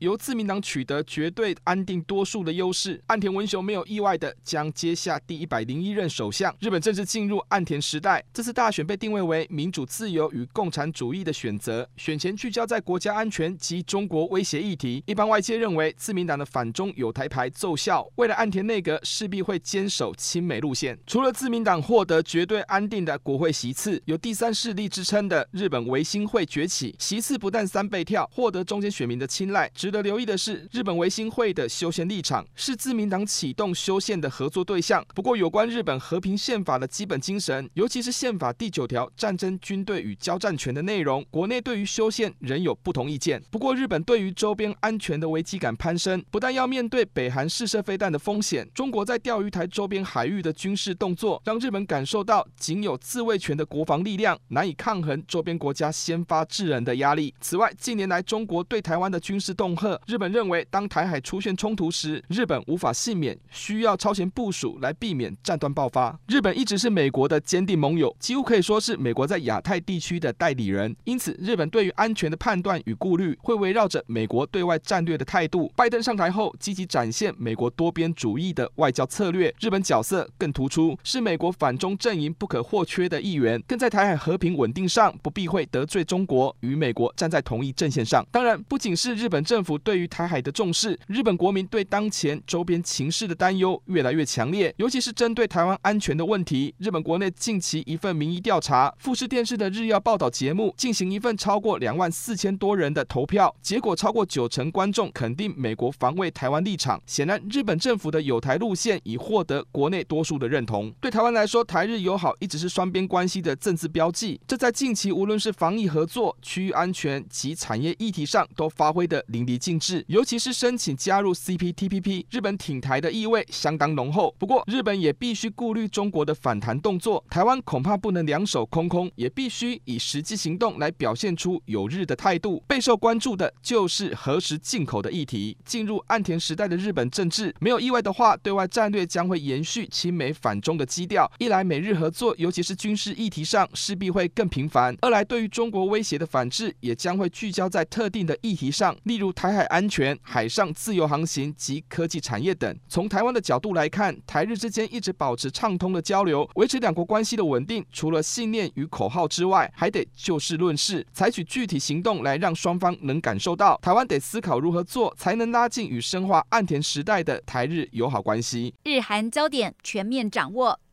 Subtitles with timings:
[0.00, 6.54] 由自民党取得绝对安定多数的优势，岸田文雄没有意外的将接下第一百零一任首相。
[6.58, 11.86] 日本正式进入岸田时代，这次大选被定位为民主自由与共产主义的选择。
[11.98, 20.98] 选前聚焦在国家安全及中国威胁议题，一般外界认为自民党的反中有台牌奏效，为了岸田内阁势必会坚守亲美路线。
[21.06, 29.70] 除了自民党获得绝对安定的国会席次，有第三势力之称的日本维新会崛起，席次不但三倍跳，获得中间选民的青睐。
[29.90, 35.04] 值得留意的是，日本维新会的修宪立场是自民党启动修宪的合作对象。
[35.16, 43.42] 不过，有关日本和平宪法的基本精神，尤其是宪法第九条战争军队与交战权的内容，国内对于修宪仍有不同意见。
[43.50, 57.34] 不过，日本对于周边安全的危机感攀升，不但要面对北韩试射飞弹的风险，中国在钓鱼台周边海域的军事动作，让日本感受到仅有自卫权的国防力量难以抗衡周边国家先发制人的压力。
[57.40, 66.18] 此外，近年来中国对台湾的军事动吓，日本认为，当台海出现冲突时，日本无法幸免，需要超前部署来避免战端爆发。
[66.28, 70.94] 日本一直是美国的坚定盟友，几乎可以说是美国在亚太地区的代理人。
[71.04, 75.72] 因此，日本对于安全的判断与顾虑，会围绕着美国对外战略的态度。
[75.74, 83.62] 拜登上台后，积极展现美国多边主义的外交策略，日本角色更突出，是美国反中阵营不可或缺的一员。
[83.66, 88.26] 更在台海和平稳定上，不避讳得罪中国，与美国站在同一阵线上。
[88.30, 96.74] 当然，不仅是日本政府对于台海的重视，日本国民对当前周边情势的担忧越来越强烈，尤其是针对台湾安全的问题。
[96.78, 107.00] 日本国内近期一份民意调查，富士电视的日曜报道节目进行一份超过两万四千多人的投票，结果超过九成观众肯定美国防卫台湾立场。
[107.06, 110.92] 显然，日本政府的友台路线已获得国内多数的认同。
[111.00, 124.34] 对台湾来说，台日友好一直是双边关系的政治标记，这在近期无论是防疫合作、区域安全及产业议题上都发挥得淋漓尽致，尤其是申请加入 CPTPP，日本挺台的意味相当浓厚。
[124.38, 132.64] 不过，日本也必须顾虑中国的反弹动作，台湾恐怕不能两手空空，也必须以实际行动来表现出友日的态度。
[132.66, 135.56] 备受关注的就是何时进口的议题。
[135.64, 141.30] 进入岸田时代的日本政治，没有意外的话，对外战略将会延续亲美反中的基调。
[141.38, 150.70] 一来，美日合作，尤其是军事议题上，势必会更频繁；二来，对于中国威胁的反制，也将会聚焦在特定的议题上，例如台海安全、海上。
[150.74, 152.78] 自由航行及科技产业等。
[152.88, 163.78] 从台湾的角度来看，台日之间一直保持畅通的交流，维持两国关系的稳定，除了信念与口号之外，还得就事论事，采取具体行动来让双方能感受到。
[163.80, 168.74] 台湾得思考如何做，才能拉近与深化岸田时代的台日友好关系。
[168.84, 170.78] 日韩焦点全面掌握。